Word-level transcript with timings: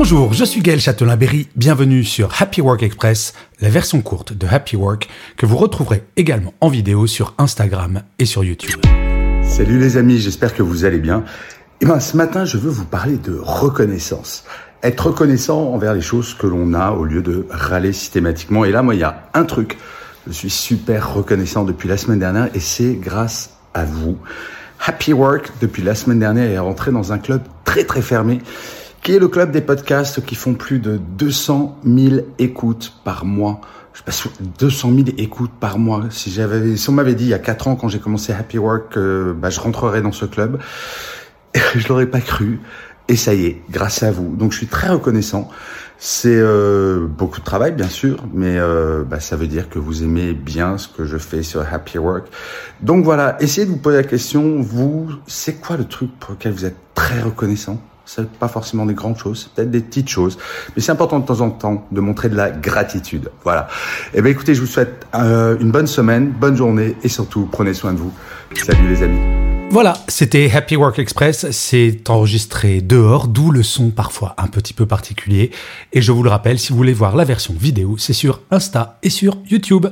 Bonjour, 0.00 0.32
je 0.32 0.44
suis 0.44 0.60
Gaël 0.60 0.78
Châtelain-Berry, 0.78 1.48
bienvenue 1.56 2.04
sur 2.04 2.40
Happy 2.40 2.60
Work 2.60 2.84
Express, 2.84 3.34
la 3.60 3.68
version 3.68 4.00
courte 4.00 4.32
de 4.32 4.46
Happy 4.46 4.76
Work 4.76 5.08
que 5.36 5.44
vous 5.44 5.56
retrouverez 5.56 6.04
également 6.16 6.54
en 6.60 6.68
vidéo 6.68 7.08
sur 7.08 7.34
Instagram 7.36 8.02
et 8.20 8.24
sur 8.24 8.44
YouTube. 8.44 8.80
Salut 9.42 9.80
les 9.80 9.96
amis, 9.96 10.18
j'espère 10.18 10.54
que 10.54 10.62
vous 10.62 10.84
allez 10.84 11.00
bien. 11.00 11.24
Et 11.80 11.84
ben, 11.84 11.98
ce 11.98 12.16
matin, 12.16 12.44
je 12.44 12.58
veux 12.58 12.70
vous 12.70 12.84
parler 12.84 13.16
de 13.16 13.36
reconnaissance. 13.42 14.44
Être 14.84 15.08
reconnaissant 15.08 15.72
envers 15.72 15.94
les 15.94 16.00
choses 16.00 16.32
que 16.32 16.46
l'on 16.46 16.74
a 16.74 16.92
au 16.92 17.04
lieu 17.04 17.20
de 17.20 17.48
râler 17.50 17.92
systématiquement. 17.92 18.64
Et 18.64 18.70
là, 18.70 18.82
moi, 18.84 18.94
il 18.94 19.00
y 19.00 19.04
a 19.04 19.28
un 19.34 19.42
truc. 19.42 19.78
Je 20.28 20.32
suis 20.32 20.50
super 20.50 21.12
reconnaissant 21.12 21.64
depuis 21.64 21.88
la 21.88 21.96
semaine 21.96 22.20
dernière 22.20 22.50
et 22.54 22.60
c'est 22.60 22.94
grâce 22.94 23.50
à 23.74 23.84
vous. 23.84 24.16
Happy 24.86 25.12
Work, 25.12 25.50
depuis 25.60 25.82
la 25.82 25.96
semaine 25.96 26.20
dernière, 26.20 26.48
est 26.48 26.58
rentré 26.60 26.92
dans 26.92 27.12
un 27.12 27.18
club 27.18 27.42
très 27.64 27.82
très 27.82 28.00
fermé 28.00 28.38
qui 29.08 29.14
est 29.14 29.18
le 29.18 29.28
club 29.28 29.52
des 29.52 29.62
podcasts 29.62 30.22
qui 30.22 30.34
font 30.34 30.52
plus 30.52 30.80
de 30.80 30.98
200 30.98 31.78
000 31.82 32.16
écoutes 32.38 32.92
par 33.04 33.24
mois. 33.24 33.62
Je 33.94 34.02
passe 34.02 34.28
200 34.58 34.92
000 34.96 35.06
écoutes 35.16 35.50
par 35.58 35.78
mois. 35.78 36.04
Si 36.10 36.38
on 36.88 36.92
m'avait 36.92 37.14
dit 37.14 37.24
il 37.24 37.30
y 37.30 37.32
a 37.32 37.38
4 37.38 37.68
ans 37.68 37.76
quand 37.76 37.88
j'ai 37.88 38.00
commencé 38.00 38.34
Happy 38.34 38.58
Work 38.58 38.92
que 38.92 39.32
bah, 39.32 39.48
je 39.48 39.60
rentrerais 39.60 40.02
dans 40.02 40.12
ce 40.12 40.26
club, 40.26 40.58
je 41.74 41.88
l'aurais 41.88 42.04
pas 42.04 42.20
cru. 42.20 42.60
Et 43.08 43.16
ça 43.16 43.32
y 43.32 43.46
est, 43.46 43.62
grâce 43.70 44.02
à 44.02 44.10
vous. 44.10 44.36
Donc 44.36 44.52
je 44.52 44.58
suis 44.58 44.66
très 44.66 44.90
reconnaissant. 44.90 45.48
C'est 45.96 46.36
euh, 46.36 47.06
beaucoup 47.06 47.40
de 47.40 47.46
travail, 47.46 47.72
bien 47.72 47.88
sûr, 47.88 48.26
mais 48.34 48.58
euh, 48.58 49.04
bah, 49.04 49.20
ça 49.20 49.36
veut 49.36 49.46
dire 49.46 49.70
que 49.70 49.78
vous 49.78 50.02
aimez 50.02 50.34
bien 50.34 50.76
ce 50.76 50.86
que 50.86 51.06
je 51.06 51.16
fais 51.16 51.42
sur 51.42 51.62
Happy 51.62 51.96
Work. 51.96 52.26
Donc 52.82 53.06
voilà, 53.06 53.38
essayez 53.40 53.66
de 53.66 53.70
vous 53.70 53.78
poser 53.78 53.96
la 53.96 54.04
question, 54.04 54.60
vous, 54.60 55.08
c'est 55.26 55.54
quoi 55.62 55.78
le 55.78 55.86
truc 55.86 56.10
pour 56.20 56.32
lequel 56.32 56.52
vous 56.52 56.66
êtes 56.66 56.76
très 56.94 57.22
reconnaissant? 57.22 57.80
C'est 58.08 58.28
pas 58.30 58.48
forcément 58.48 58.86
des 58.86 58.94
grandes 58.94 59.18
choses, 59.18 59.42
c'est 59.42 59.52
peut-être 59.52 59.70
des 59.70 59.80
petites 59.80 60.08
choses, 60.08 60.38
mais 60.74 60.82
c'est 60.82 60.92
important 60.92 61.18
de 61.18 61.26
temps 61.26 61.40
en 61.40 61.50
temps 61.50 61.86
de 61.92 62.00
montrer 62.00 62.30
de 62.30 62.36
la 62.36 62.50
gratitude. 62.50 63.30
Voilà. 63.44 63.68
Eh 64.14 64.22
bien, 64.22 64.32
écoutez, 64.32 64.54
je 64.54 64.60
vous 64.60 64.66
souhaite 64.66 65.06
euh, 65.14 65.58
une 65.60 65.70
bonne 65.70 65.86
semaine, 65.86 66.30
bonne 66.30 66.56
journée 66.56 66.96
et 67.02 67.08
surtout 67.08 67.46
prenez 67.50 67.74
soin 67.74 67.92
de 67.92 67.98
vous. 67.98 68.12
Salut 68.54 68.88
les 68.88 69.02
amis. 69.02 69.20
Voilà, 69.70 69.98
c'était 70.08 70.50
Happy 70.50 70.76
Work 70.76 70.98
Express. 70.98 71.50
C'est 71.50 72.08
enregistré 72.08 72.80
dehors, 72.80 73.28
d'où 73.28 73.50
le 73.50 73.62
son 73.62 73.90
parfois 73.90 74.34
un 74.38 74.46
petit 74.46 74.72
peu 74.72 74.86
particulier. 74.86 75.50
Et 75.92 76.00
je 76.00 76.10
vous 76.10 76.22
le 76.22 76.30
rappelle, 76.30 76.58
si 76.58 76.70
vous 76.70 76.78
voulez 76.78 76.94
voir 76.94 77.14
la 77.14 77.24
version 77.24 77.54
vidéo, 77.54 77.96
c'est 77.98 78.14
sur 78.14 78.40
Insta 78.50 78.98
et 79.02 79.10
sur 79.10 79.36
YouTube. 79.50 79.86